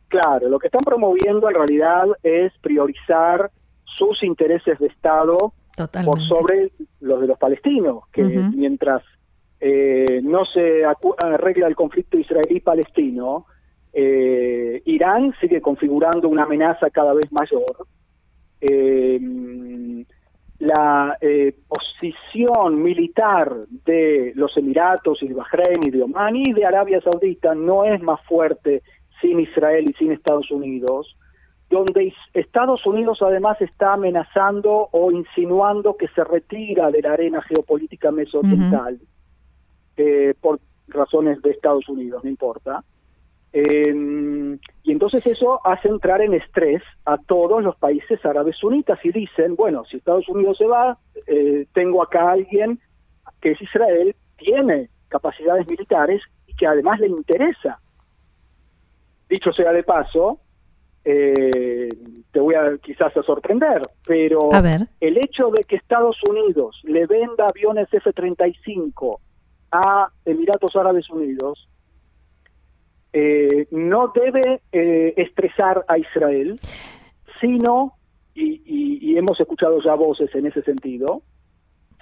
Claro, 0.07 0.49
lo 0.49 0.59
que 0.59 0.67
están 0.67 0.83
promoviendo 0.83 1.49
en 1.49 1.55
realidad 1.55 2.05
es 2.23 2.51
priorizar 2.61 3.51
sus 3.85 4.21
intereses 4.23 4.77
de 4.79 4.87
Estado 4.87 5.53
por 6.03 6.21
sobre 6.21 6.71
los 6.99 7.21
de 7.21 7.27
los 7.27 7.37
palestinos, 7.37 8.03
que 8.11 8.23
mientras 8.23 9.01
eh, 9.67 10.21
no 10.21 10.45
se 10.45 10.83
arregla 10.85 11.65
el 11.65 11.75
conflicto 11.75 12.19
israelí-palestino, 12.19 13.47
eh, 13.91 14.79
Irán 14.85 15.33
sigue 15.41 15.59
configurando 15.59 16.29
una 16.29 16.43
amenaza 16.43 16.91
cada 16.91 17.15
vez 17.15 17.31
mayor. 17.31 17.87
Eh, 18.61 19.19
la 20.59 21.17
posición 21.67 22.83
militar 22.83 23.65
de 23.85 24.33
los 24.35 24.55
Emiratos 24.55 25.23
y 25.23 25.29
de 25.29 25.33
Bahrein 25.33 25.83
y 25.83 25.89
de 25.89 26.03
Oman 26.03 26.35
y 26.35 26.53
de 26.53 26.63
Arabia 26.63 27.01
Saudita 27.01 27.55
no 27.55 27.85
es 27.85 27.99
más 28.03 28.21
fuerte 28.27 28.83
sin 29.19 29.39
Israel 29.39 29.89
y 29.89 29.93
sin 29.93 30.11
Estados 30.11 30.51
Unidos, 30.51 31.17
donde 31.71 32.13
Estados 32.35 32.85
Unidos 32.85 33.17
además 33.23 33.59
está 33.61 33.93
amenazando 33.93 34.89
o 34.91 35.11
insinuando 35.11 35.97
que 35.97 36.07
se 36.09 36.23
retira 36.23 36.91
de 36.91 37.01
la 37.01 37.13
arena 37.13 37.41
geopolítica 37.41 38.11
mesooriental 38.11 38.99
eh, 39.97 40.33
por 40.39 40.59
razones 40.87 41.41
de 41.41 41.51
Estados 41.51 41.87
Unidos, 41.89 42.23
no 42.23 42.29
importa. 42.29 42.83
Eh, 43.53 44.57
y 44.83 44.91
entonces 44.91 45.25
eso 45.25 45.65
hace 45.65 45.87
entrar 45.87 46.21
en 46.21 46.33
estrés 46.33 46.83
a 47.05 47.17
todos 47.17 47.63
los 47.63 47.75
países 47.77 48.23
árabes 48.25 48.57
sunitas 48.57 48.99
y 49.03 49.11
dicen, 49.11 49.55
bueno, 49.55 49.85
si 49.85 49.97
Estados 49.97 50.27
Unidos 50.27 50.57
se 50.57 50.65
va, 50.65 50.97
eh, 51.27 51.65
tengo 51.73 52.03
acá 52.03 52.29
a 52.29 52.31
alguien 52.33 52.79
que 53.41 53.51
es 53.51 53.61
Israel, 53.61 54.15
tiene 54.37 54.89
capacidades 55.07 55.67
militares 55.67 56.21
y 56.47 56.55
que 56.55 56.67
además 56.67 56.99
le 56.99 57.07
interesa 57.07 57.79
Dicho 59.29 59.51
sea 59.51 59.71
de 59.71 59.83
paso, 59.83 60.39
eh, 61.03 61.89
te 62.31 62.39
voy 62.39 62.53
a 62.53 62.77
quizás 62.77 63.15
a 63.17 63.23
sorprender, 63.23 63.81
pero 64.05 64.49
el 64.99 65.17
hecho 65.17 65.49
de 65.49 65.63
que 65.63 65.77
Estados 65.77 66.17
Unidos 66.29 66.79
le 66.83 67.07
venda 67.07 67.47
aviones 67.47 67.91
F-35 67.91 69.17
a 69.71 70.09
Emiratos 70.25 70.75
Árabes 70.75 71.09
Unidos 71.09 71.67
eh, 73.13 73.67
no 73.71 74.11
debe 74.13 74.61
eh, 74.71 75.13
estresar 75.17 75.85
a 75.87 75.97
Israel, 75.97 76.59
sino, 77.39 77.93
y, 78.33 78.61
y, 78.65 79.17
hemos 79.17 79.39
escuchado 79.39 79.81
ya 79.81 79.95
voces 79.95 80.33
en 80.35 80.45
ese 80.47 80.61
sentido, 80.63 81.21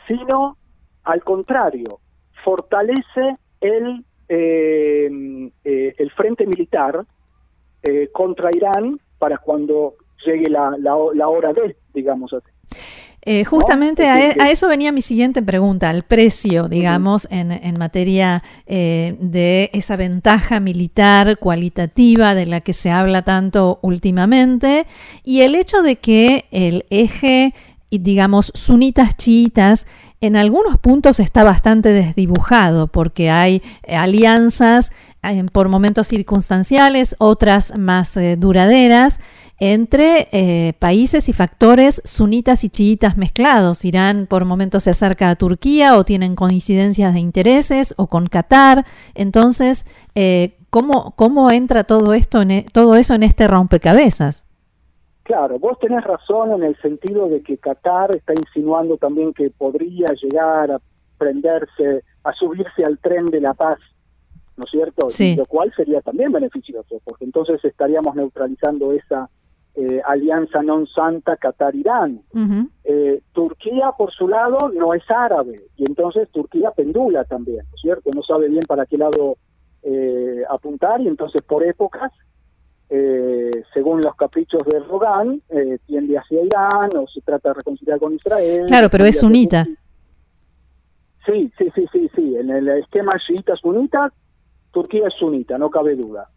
sino 0.08 0.58
al 1.04 1.24
contrario, 1.24 2.00
fortalece 2.44 3.38
el, 3.62 4.04
el 4.28 6.12
frente 6.16 6.48
militar 6.48 7.06
eh, 7.86 8.10
contra 8.14 8.50
Irán 8.56 8.98
para 9.20 9.38
cuando 9.38 9.96
llegue 10.26 10.50
la, 10.50 10.74
la, 10.80 10.96
hora 10.96 11.52
de, 11.52 11.76
digamos 11.94 12.32
así. 12.32 12.48
Eh, 13.26 13.46
justamente 13.46 14.06
a, 14.10 14.20
e, 14.20 14.36
a, 14.38 14.52
eso 14.52 14.68
venía 14.68 14.92
mi 14.92 15.02
siguiente 15.02 15.42
pregunta, 15.42 15.90
al 15.90 16.04
precio, 16.04 16.68
digamos, 16.68 17.26
en, 17.32 17.54
en, 17.54 17.80
materia 17.80 18.44
eh, 18.68 19.16
de 19.22 19.70
esa 19.72 19.96
ventaja 19.96 20.60
militar 20.60 21.38
cualitativa 21.38 22.36
de 22.36 22.46
la 22.46 22.60
que 22.60 22.74
se 22.74 22.92
habla 22.92 23.22
tanto 23.22 23.80
últimamente 23.82 24.88
y 25.24 25.40
el 25.42 25.56
hecho 25.56 25.82
de 25.84 25.96
que 25.96 26.48
el 26.52 26.86
eje, 26.90 27.54
digamos, 27.90 28.52
sunitas 28.56 29.16
chiitas 29.16 29.86
en 30.20 30.36
algunos 30.36 30.78
puntos 30.78 31.22
está 31.22 31.46
bastante 31.46 31.94
desdibujado 31.94 32.88
porque 32.88 33.30
hay 33.30 33.62
alianzas 33.88 34.92
por 35.54 35.70
momentos 35.70 36.08
circunstanciales, 36.08 37.16
otras 37.20 37.78
más 37.78 38.18
eh, 38.18 38.36
duraderas, 38.36 39.20
entre 39.66 40.28
eh, 40.34 40.74
países 40.78 41.30
y 41.30 41.34
factores 41.34 42.02
sunitas 42.04 42.66
y 42.66 42.70
chiitas 42.70 43.16
mezclados. 43.16 43.86
Irán 43.86 44.28
por 44.28 44.44
momentos 44.44 44.84
se 44.84 44.90
acerca 44.90 45.30
a 45.30 45.38
Turquía 45.38 45.96
o 45.96 46.04
tienen 46.04 46.36
coincidencias 46.36 47.14
de 47.14 47.22
intereses 47.22 47.94
o 47.98 48.08
con 48.08 48.28
Qatar. 48.28 48.84
Entonces, 49.16 49.86
eh, 50.16 50.58
¿cómo, 50.70 51.14
¿cómo 51.16 51.50
entra 51.50 51.86
todo, 51.86 52.14
esto 52.14 52.42
en, 52.42 52.52
e, 52.52 52.66
todo 52.74 52.96
eso 52.98 53.14
en 53.14 53.24
este 53.24 53.48
rompecabezas? 53.48 54.44
Claro, 55.24 55.58
vos 55.60 55.80
tenés 55.80 56.04
razón 56.04 56.52
en 56.52 56.64
el 56.64 56.76
sentido 56.82 57.30
de 57.30 57.42
que 57.42 57.58
Qatar 57.58 58.14
está 58.14 58.34
insinuando 58.34 58.98
también 58.98 59.34
que 59.34 59.50
podría 59.50 60.08
llegar 60.22 60.72
a 60.72 60.82
prenderse, 61.18 62.04
a 62.26 62.34
subirse 62.34 62.84
al 62.84 62.98
tren 62.98 63.28
de 63.28 63.40
la 63.40 63.54
paz 63.54 63.80
¿no 64.58 64.66
es 64.66 64.72
cierto? 64.72 65.08
lo 65.38 65.46
cual 65.46 65.74
sería 65.76 66.02
también 66.02 66.34
beneficioso, 66.34 67.02
porque 67.06 67.24
entonces 67.24 67.64
estaríamos 67.64 68.14
neutralizando 68.16 68.92
esa 68.92 69.30
eh, 69.76 70.02
alianza 70.06 70.62
non 70.62 70.86
santa 70.86 71.36
Qatar-Irán. 71.36 72.22
Eh, 72.84 73.22
Turquía, 73.32 73.92
por 73.98 74.12
su 74.12 74.28
lado, 74.28 74.70
no 74.70 74.94
es 74.94 75.04
árabe, 75.10 75.68
y 75.78 75.84
entonces 75.88 76.30
Turquía 76.30 76.72
pendula 76.72 77.24
también, 77.26 77.66
¿no 77.70 77.76
es 77.76 77.82
cierto? 77.82 78.12
No 78.14 78.22
sabe 78.22 78.50
bien 78.50 78.64
para 78.68 78.86
qué 78.86 78.98
lado 78.98 79.38
eh, 79.82 80.44
apuntar, 80.50 81.02
y 81.02 81.08
entonces 81.08 81.42
por 81.42 81.64
épocas, 81.64 82.12
según 83.74 84.02
los 84.02 84.16
caprichos 84.16 84.62
de 84.66 84.78
Erdogan, 84.78 85.42
tiende 85.88 86.16
hacia 86.16 86.44
Irán 86.44 86.92
o 86.96 87.08
se 87.08 87.22
trata 87.22 87.50
de 87.50 87.56
reconciliar 87.56 87.98
con 87.98 88.14
Israel. 88.14 88.66
Claro, 88.68 88.88
pero 88.92 89.06
es 89.06 89.18
sunita. 89.18 89.66
Sí, 91.26 91.52
sí, 91.58 91.72
sí, 91.74 91.88
sí, 91.92 92.12
sí. 92.14 92.36
En 92.36 92.52
el 92.52 92.68
esquema 92.68 93.14
chiita 93.26 93.56
sunita 93.56 94.14
Turquía 94.72 95.08
es 95.08 95.16
sunita, 95.16 95.58
no 95.58 95.72
cabe 95.72 95.96
duda. 95.96 96.30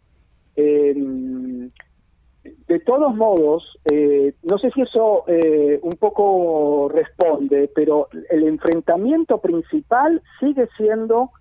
De 2.67 2.79
todos 2.79 3.15
modos, 3.15 3.77
eh, 3.85 4.33
no 4.43 4.57
sé 4.57 4.71
si 4.71 4.81
eso 4.81 5.23
eh, 5.27 5.79
un 5.81 5.93
poco 5.93 6.89
responde, 6.89 7.69
pero 7.73 8.09
el 8.29 8.47
enfrentamiento 8.47 9.39
principal 9.39 10.21
sigue 10.39 10.67
siendo 10.77 11.31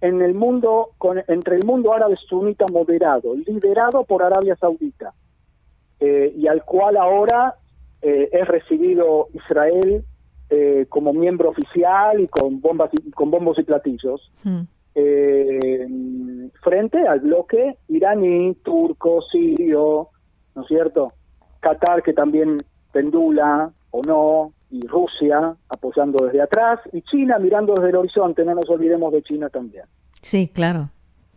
en 0.00 0.20
el 0.20 0.34
mundo 0.34 0.90
entre 1.28 1.56
el 1.56 1.64
mundo 1.64 1.92
árabe 1.92 2.16
sunita 2.28 2.66
moderado, 2.72 3.34
liderado 3.34 4.04
por 4.04 4.22
Arabia 4.22 4.56
Saudita, 4.56 5.12
eh, 6.00 6.32
y 6.36 6.46
al 6.46 6.64
cual 6.64 6.96
ahora 6.96 7.56
es 8.04 8.48
recibido 8.48 9.28
Israel 9.32 10.04
como 10.88 11.12
miembro 11.12 11.50
oficial 11.50 12.18
y 12.18 12.26
con 12.26 12.60
bombas 12.60 12.90
y, 12.92 13.12
con 13.12 13.30
bombos 13.30 13.60
y 13.60 13.62
platillos. 13.62 14.32
Hmm 14.42 14.62
eh, 14.94 15.86
frente 16.62 17.06
al 17.06 17.20
bloque 17.20 17.78
iraní, 17.88 18.54
turco, 18.62 19.22
sirio, 19.22 20.10
¿no 20.54 20.62
es 20.62 20.68
cierto? 20.68 21.12
Qatar 21.60 22.02
que 22.02 22.12
también 22.12 22.58
pendula 22.92 23.70
o 23.90 24.02
no, 24.02 24.52
y 24.70 24.86
Rusia 24.86 25.54
apoyando 25.68 26.24
desde 26.24 26.40
atrás, 26.40 26.80
y 26.92 27.02
China 27.02 27.38
mirando 27.38 27.74
desde 27.74 27.90
el 27.90 27.96
horizonte, 27.96 28.44
no 28.44 28.54
nos 28.54 28.68
olvidemos 28.70 29.12
de 29.12 29.22
China 29.22 29.48
también. 29.50 29.84
Sí, 30.22 30.48
claro, 30.48 30.88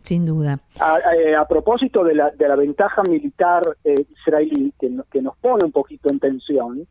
sin 0.02 0.24
duda. 0.24 0.60
A, 0.80 0.98
eh, 1.14 1.36
propósito 1.48 2.02
de 2.02 2.14
la, 2.14 2.30
de 2.30 2.48
la 2.48 2.56
ventaja 2.56 3.02
militar 3.02 3.62
eh, 3.84 4.06
israelí, 4.20 4.72
que, 4.80 4.90
que 5.10 5.20
nos 5.20 5.36
pone 5.36 5.64
un 5.64 5.72
poquito 5.72 6.08
en 6.10 6.18
tensión, 6.18 6.86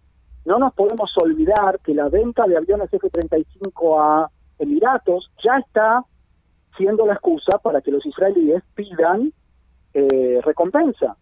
no 0.46 0.60
nos 0.60 0.74
podemos 0.75 1.12
olvidar 1.17 1.79
que 1.79 1.96
la 1.96 2.10
venta 2.10 2.46
de 2.46 2.58
aviones 2.58 2.94
F-35 2.94 4.00
a 4.00 4.29
Emiratos 4.60 5.32
ya 5.44 5.58
está 5.58 6.03
siendo 6.77 7.08
la 7.08 7.13
excusa 7.13 7.58
para 7.58 7.82
que 7.82 7.89
los 7.89 8.05
israelíes 8.05 8.62
pidan 8.75 9.34
eh, 9.94 10.39
recompensa 10.44 11.17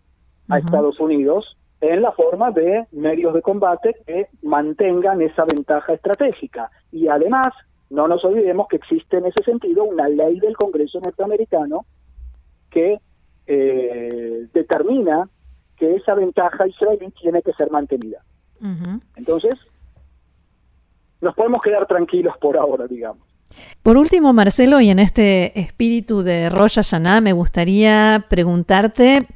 a 0.50 0.60
Estados 0.60 1.00
Unidos 1.00 1.58
en 1.82 2.02
la 2.02 2.12
forma 2.14 2.52
de 2.52 2.86
medios 2.92 3.34
de 3.34 3.42
combate 3.42 3.96
que 4.06 4.28
mantengan 4.42 5.22
esa 5.22 5.44
ventaja 5.46 5.94
estratégica. 5.94 6.72
Y 6.92 7.08
además, 7.08 7.48
no 7.90 8.08
nos 8.08 8.24
olvidemos 8.24 8.68
que 8.70 8.78
existe 8.78 9.18
en 9.18 9.26
ese 9.26 9.44
sentido 9.44 9.84
una 9.84 10.08
ley 10.08 10.40
del 10.40 10.56
Congreso 10.56 11.00
norteamericano 11.02 11.86
que 12.70 13.00
eh, 13.46 14.48
determina 14.54 15.30
que 15.76 15.96
esa 15.96 16.16
ventaja 16.16 16.68
israelí 16.68 17.12
tiene 17.22 17.42
que 17.42 17.54
ser 17.54 17.70
mantenida. 17.70 18.24
Entonces, 19.18 19.56
nos 21.20 21.36
podemos 21.36 21.62
quedar 21.62 21.86
tranquilos 21.86 22.36
por 22.40 22.58
ahora, 22.58 22.88
digamos. 22.88 23.28
Por 23.82 23.98
último, 23.98 24.32
Marcelo, 24.34 24.80
y 24.80 24.90
en 24.90 25.00
este 25.00 25.60
espíritu 25.60 26.22
de 26.24 26.50
Rosh 26.50 26.76
Hashanah, 26.76 27.22
me 27.22 27.34
gustaría 27.34 28.26
preguntarte, 28.30 29.28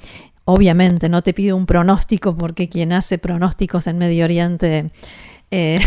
obviamente 0.49 1.09
no 1.09 1.21
te 1.21 1.33
pido 1.33 1.57
un 1.57 1.65
pronóstico 1.65 2.37
porque 2.37 2.69
quien 2.69 2.93
hace 2.93 3.17
pronósticos 3.17 3.85
en 3.85 3.97
Medio 3.97 4.23
Oriente 4.23 4.91
eh, 5.51 5.81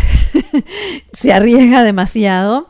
se 1.13 1.33
arriesga 1.33 1.83
demasiado, 1.83 2.69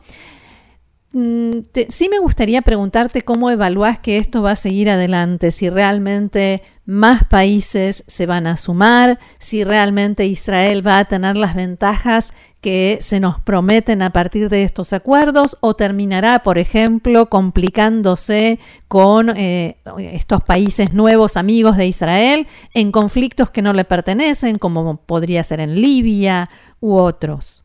Mm, 1.12 1.58
sí 1.90 2.08
me 2.08 2.18
gustaría 2.18 2.62
preguntarte 2.62 3.20
cómo 3.20 3.50
evalúas 3.50 3.98
que 3.98 4.16
esto 4.16 4.40
va 4.40 4.52
a 4.52 4.56
seguir 4.56 4.88
adelante, 4.88 5.50
si 5.52 5.68
realmente 5.68 6.62
más 6.86 7.24
países 7.28 8.02
se 8.06 8.24
van 8.24 8.46
a 8.46 8.56
sumar, 8.56 9.18
si 9.38 9.62
realmente 9.62 10.24
Israel 10.24 10.86
va 10.86 10.98
a 10.98 11.04
tener 11.04 11.36
las 11.36 11.54
ventajas 11.54 12.32
que 12.62 12.98
se 13.02 13.20
nos 13.20 13.40
prometen 13.40 14.00
a 14.00 14.10
partir 14.10 14.48
de 14.48 14.62
estos 14.62 14.94
acuerdos 14.94 15.58
o 15.60 15.74
terminará, 15.74 16.38
por 16.38 16.56
ejemplo, 16.58 17.28
complicándose 17.28 18.58
con 18.88 19.36
eh, 19.36 19.76
estos 19.98 20.42
países 20.44 20.94
nuevos 20.94 21.36
amigos 21.36 21.76
de 21.76 21.88
Israel 21.88 22.46
en 22.72 22.90
conflictos 22.90 23.50
que 23.50 23.62
no 23.62 23.74
le 23.74 23.84
pertenecen, 23.84 24.58
como 24.58 24.96
podría 24.96 25.42
ser 25.42 25.60
en 25.60 25.74
Libia 25.80 26.48
u 26.80 26.94
otros 26.94 27.61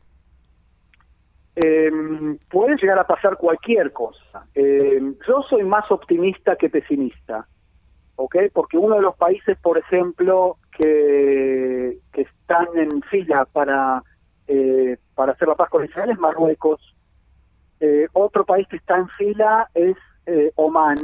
eh, 1.60 1.90
puede 2.48 2.76
llegar 2.76 2.98
a 2.98 3.06
pasar 3.06 3.36
cualquier 3.36 3.92
cosa. 3.92 4.46
Eh, 4.54 5.00
yo 5.26 5.42
soy 5.48 5.64
más 5.64 5.90
optimista 5.90 6.54
que 6.54 6.70
pesimista, 6.70 7.48
¿ok? 8.14 8.36
Porque 8.52 8.78
uno 8.78 8.94
de 8.94 9.02
los 9.02 9.16
países, 9.16 9.58
por 9.58 9.76
ejemplo, 9.76 10.58
que, 10.70 11.98
que 12.12 12.22
están 12.22 12.66
en 12.76 13.02
fila 13.02 13.44
para, 13.46 14.02
eh, 14.46 14.98
para 15.16 15.32
hacer 15.32 15.48
la 15.48 15.56
paz 15.56 15.68
con 15.68 15.84
Israel 15.84 16.10
es 16.10 16.18
Marruecos. 16.18 16.94
Eh, 17.80 18.06
otro 18.12 18.44
país 18.44 18.68
que 18.68 18.76
está 18.76 18.96
en 18.96 19.08
fila 19.08 19.68
es 19.74 19.96
eh, 20.26 20.52
Oman. 20.54 20.98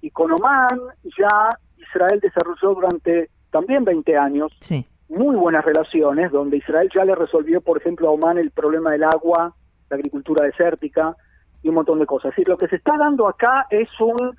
Y 0.00 0.10
con 0.10 0.32
Oman 0.32 0.80
ya 1.18 1.50
Israel 1.76 2.18
desarrolló 2.20 2.74
durante 2.74 3.28
también 3.50 3.84
20 3.84 4.16
años 4.16 4.58
muy 5.10 5.36
buenas 5.36 5.62
relaciones, 5.66 6.32
donde 6.32 6.56
Israel 6.56 6.88
ya 6.94 7.04
le 7.04 7.14
resolvió, 7.14 7.60
por 7.60 7.76
ejemplo, 7.76 8.08
a 8.08 8.12
Oman 8.12 8.38
el 8.38 8.50
problema 8.50 8.92
del 8.92 9.04
agua 9.04 9.54
la 9.92 9.96
agricultura 9.96 10.46
desértica 10.46 11.14
y 11.62 11.68
un 11.68 11.74
montón 11.76 11.98
de 11.98 12.06
cosas. 12.06 12.30
Es 12.30 12.36
decir, 12.36 12.48
lo 12.48 12.56
que 12.56 12.68
se 12.68 12.76
está 12.76 12.96
dando 12.96 13.28
acá 13.28 13.66
es 13.70 13.88
un 14.00 14.36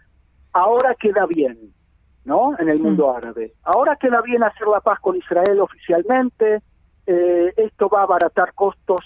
ahora 0.51 0.95
queda 0.99 1.25
bien, 1.25 1.73
¿no? 2.25 2.57
En 2.57 2.69
el 2.69 2.79
mundo 2.79 3.15
árabe. 3.15 3.53
Ahora 3.63 3.95
queda 3.95 4.21
bien 4.21 4.43
hacer 4.43 4.67
la 4.67 4.81
paz 4.81 4.99
con 4.99 5.15
Israel 5.15 5.59
oficialmente, 5.59 6.61
eh, 7.05 7.53
esto 7.57 7.89
va 7.89 8.01
a 8.01 8.03
abaratar 8.03 8.53
costos 8.53 9.01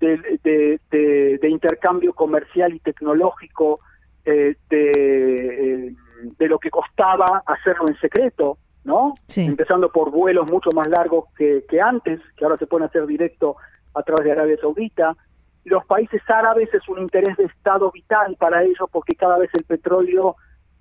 de, 0.00 0.78
de, 0.90 1.48
intercambio 1.48 2.12
comercial 2.12 2.74
y 2.74 2.80
tecnológico 2.80 3.80
eh, 4.24 4.56
de, 4.68 4.90
eh, 4.90 5.94
de 6.38 6.48
lo 6.48 6.58
que 6.58 6.70
costaba 6.70 7.42
hacerlo 7.46 7.86
en 7.88 7.96
secreto, 8.00 8.58
¿no? 8.82 9.14
Empezando 9.36 9.92
por 9.92 10.10
vuelos 10.10 10.50
mucho 10.50 10.70
más 10.72 10.88
largos 10.88 11.26
que, 11.36 11.64
que 11.68 11.80
antes, 11.80 12.20
que 12.36 12.44
ahora 12.44 12.56
se 12.56 12.66
pueden 12.66 12.88
hacer 12.88 13.06
directo 13.06 13.56
a 13.94 14.02
través 14.02 14.24
de 14.24 14.32
Arabia 14.32 14.56
Saudita 14.60 15.16
los 15.64 15.84
países 15.86 16.22
árabes 16.28 16.72
es 16.74 16.88
un 16.88 16.98
interés 16.98 17.36
de 17.36 17.44
Estado 17.44 17.90
vital 17.90 18.36
para 18.38 18.62
ellos 18.62 18.88
porque 18.90 19.14
cada 19.14 19.38
vez 19.38 19.50
el 19.54 19.64
petróleo 19.64 20.36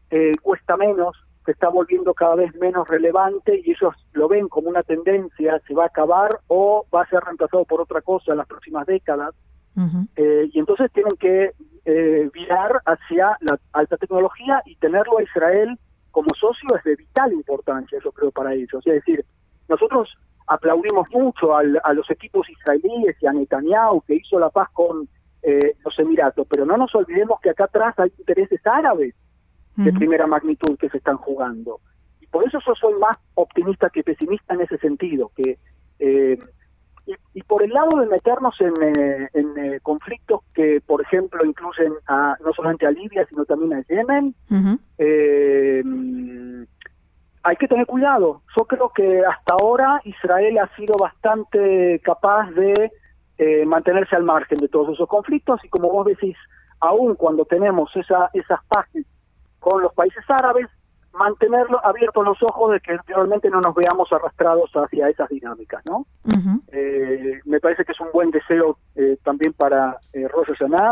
eh, 0.10 0.32
cuesta 0.42 0.76
menos, 0.78 1.16
se 1.46 1.52
está 1.52 1.70
volviendo 1.70 2.14
cada 2.14 2.36
vez 2.36 2.54
menos 2.56 2.88
relevante 2.88 3.62
y 3.64 3.72
ellos 3.72 3.94
lo 4.14 4.28
ven 4.28 4.48
como 4.48 4.70
una 4.70 4.84
tendencia, 4.84 5.60
se 5.68 5.74
va 5.74 5.84
a 5.84 5.88
acabar 5.88 6.40
o 6.48 6.86
va 6.94 7.04
a 7.04 7.10
ser 7.10 7.22
reemplazado 7.24 7.66
por 7.66 7.82
otra 7.82 8.02
cosa 8.02 8.32
en 8.32 8.38
las 8.38 8.48
próximas 8.48 8.86
décadas. 8.86 9.34
Eh, 10.18 10.50
y 10.52 10.60
entonces 10.60 10.92
tienen 10.92 11.16
que 11.18 11.54
eh, 11.86 12.30
virar 12.34 12.82
hacia 12.86 13.38
la 13.40 13.58
alta 13.72 13.98
tecnología 13.98 14.62
y 14.66 14.76
tenerlo 14.76 15.18
a 15.18 15.24
Israel 15.24 15.80
como 16.12 16.28
socio 16.38 16.76
es 16.76 16.84
de 16.84 16.96
vital 16.96 17.32
importancia, 17.32 17.98
yo 18.04 18.12
creo, 18.12 18.32
para 18.32 18.54
ellos. 18.54 18.86
Es 18.86 18.94
decir, 18.94 19.26
nosotros 19.70 20.10
aplaudimos 20.52 21.08
mucho 21.12 21.56
a 21.56 21.94
los 21.94 22.12
equipos 22.12 22.50
israelíes 22.50 23.16
y 23.22 23.26
a 23.26 23.32
Netanyahu 23.32 24.02
que 24.02 24.16
hizo 24.16 24.38
la 24.38 24.50
paz 24.50 24.68
con 24.74 25.08
eh, 25.42 25.76
los 25.84 25.98
Emiratos, 25.98 26.46
pero 26.50 26.66
no 26.66 26.76
nos 26.76 26.94
olvidemos 26.94 27.40
que 27.40 27.52
acá 27.52 27.64
atrás 27.64 27.98
hay 27.98 28.12
intereses 28.20 28.60
árabes 28.66 29.16
de 29.78 29.94
primera 29.94 30.28
magnitud 30.28 30.78
que 30.78 30.90
se 30.90 30.98
están 30.98 31.16
jugando. 31.16 31.80
Y 32.20 32.28
por 32.28 32.46
eso 32.46 32.60
yo 32.68 32.76
soy 32.76 32.94
más 33.00 33.18
optimista 33.36 33.90
que 33.90 34.04
pesimista 34.04 34.54
en 34.54 34.62
ese 34.62 34.78
sentido, 34.78 35.32
que 35.36 35.58
eh, 36.00 36.38
y, 37.34 37.44
por 37.44 37.64
el 37.64 37.72
lado 37.72 38.00
de 38.00 38.08
meternos 38.08 38.54
en, 38.60 38.74
eh, 38.84 39.30
en 39.34 39.80
conflictos 39.80 40.42
que, 40.54 40.82
por 40.86 41.02
ejemplo, 41.02 41.46
incluyen 41.46 41.94
a, 42.08 42.36
no 42.44 42.52
solamente 42.54 42.86
a 42.86 42.92
Libia, 42.92 43.26
sino 43.28 43.46
también 43.46 43.74
a 43.74 43.82
Yemen, 43.88 44.36
eh, 44.98 45.82
hay 47.44 47.56
que 47.56 47.68
tener 47.68 47.86
cuidado. 47.86 48.42
Yo 48.58 48.66
creo 48.66 48.90
que 48.90 49.24
hasta 49.26 49.56
ahora 49.60 50.02
Israel 50.04 50.58
ha 50.60 50.76
sido 50.76 50.96
bastante 51.00 52.00
capaz 52.04 52.50
de 52.52 52.92
eh, 53.38 53.66
mantenerse 53.66 54.16
al 54.16 54.24
margen 54.24 54.60
de 54.60 54.68
todos 54.68 54.94
esos 54.94 55.08
conflictos 55.08 55.60
y 55.64 55.70
como 55.70 55.90
vos 55.90 56.06
decís, 56.06 56.38
aún 56.80 57.16
cuando 57.16 57.46
tenemos 57.46 57.90
esa, 57.96 58.30
esas 58.34 58.60
paces 58.66 59.06
con 59.60 59.82
los 59.82 59.94
países 59.94 60.24
árabes, 60.28 60.68
mantenerlo 61.14 61.84
abiertos 61.86 62.26
los 62.26 62.42
ojos 62.44 62.72
de 62.72 62.80
que 62.80 62.98
realmente 63.08 63.50
no 63.50 63.60
nos 63.60 63.76
veamos 63.76 64.12
arrastrados 64.12 64.72
hacia 64.74 65.10
esas 65.10 65.30
dinámicas, 65.30 65.84
¿no? 65.86 66.06
eh, 66.72 67.40
me 67.46 67.60
parece 67.60 67.84
que 67.84 67.92
es 67.92 68.00
un 68.00 68.12
buen 68.14 68.32
deseo 68.32 68.78
eh, 68.96 69.18
también 69.24 69.54
para 69.54 69.98
eh, 70.14 70.28
Rosh 70.28 70.48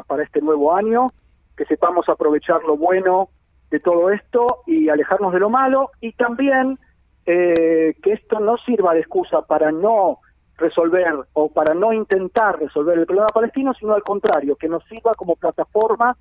para 0.07 0.23
este 0.23 0.41
nuevo 0.41 0.75
año, 0.75 1.11
que 1.55 1.65
sepamos 1.65 2.09
aprovechar 2.09 2.63
lo 2.63 2.77
bueno 2.77 3.29
de 3.69 3.79
todo 3.79 4.09
esto 4.09 4.63
y 4.65 4.89
alejarnos 4.89 5.33
de 5.33 5.39
lo 5.39 5.49
malo 5.49 5.91
y 6.01 6.13
también 6.13 6.79
eh, 7.25 7.95
que 8.01 8.13
esto 8.13 8.39
no 8.39 8.57
sirva 8.57 8.93
de 8.93 9.01
excusa 9.01 9.41
para 9.43 9.71
no 9.71 10.19
resolver 10.57 11.13
o 11.33 11.49
para 11.49 11.73
no 11.73 11.93
intentar 11.93 12.59
resolver 12.59 12.97
el 12.97 13.05
problema 13.05 13.27
palestino, 13.27 13.73
sino 13.73 13.93
al 13.93 14.03
contrario, 14.03 14.55
que 14.55 14.67
nos 14.67 14.83
sirva 14.85 15.13
como 15.13 15.35
plataforma, 15.35 16.17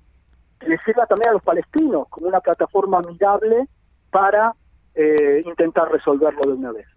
que 0.59 0.69
le 0.69 0.77
sirva 0.79 1.05
también 1.05 1.29
a 1.29 1.33
los 1.33 1.43
palestinos 1.43 2.07
como 2.09 2.27
una 2.27 2.39
plataforma 2.39 2.99
amigable 2.99 3.67
para 4.11 4.53
eh, 4.95 5.43
intentar 5.45 5.91
resolverlo 5.91 6.41
de 6.41 6.53
una 6.53 6.71
vez. 6.71 6.87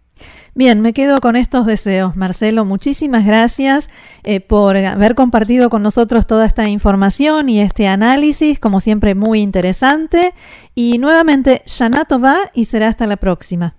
Bien, 0.55 0.81
me 0.81 0.93
quedo 0.93 1.19
con 1.19 1.35
estos 1.35 1.65
deseos, 1.65 2.15
Marcelo. 2.15 2.63
Muchísimas 2.63 3.25
gracias 3.25 3.89
eh, 4.23 4.39
por 4.39 4.77
haber 4.77 5.15
compartido 5.15 5.69
con 5.69 5.81
nosotros 5.81 6.27
toda 6.27 6.45
esta 6.45 6.69
información 6.69 7.49
y 7.49 7.59
este 7.59 7.87
análisis, 7.87 8.59
como 8.59 8.79
siempre 8.79 9.15
muy 9.15 9.39
interesante. 9.39 10.33
Y 10.75 10.99
nuevamente, 10.99 11.63
Shanato 11.65 12.19
va 12.19 12.51
y 12.53 12.65
será 12.65 12.87
hasta 12.87 13.07
la 13.07 13.17
próxima. 13.17 13.75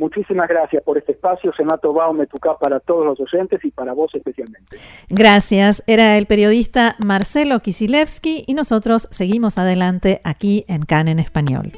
Muchísimas 0.00 0.48
gracias 0.48 0.82
por 0.82 0.96
este 0.96 1.12
espacio, 1.12 1.52
Senato 1.54 1.92
Bao 1.92 2.14
Metucá, 2.14 2.56
para 2.58 2.80
todos 2.80 3.04
los 3.04 3.20
oyentes 3.20 3.62
y 3.62 3.70
para 3.70 3.92
vos 3.92 4.10
especialmente. 4.14 4.78
Gracias. 5.10 5.82
Era 5.86 6.16
el 6.16 6.24
periodista 6.24 6.96
Marcelo 6.98 7.60
Kisilevsky 7.60 8.44
y 8.46 8.54
nosotros 8.54 9.08
seguimos 9.10 9.58
adelante 9.58 10.22
aquí 10.24 10.64
en 10.68 10.84
CAN 10.86 11.08
en 11.08 11.18
Español. 11.18 11.72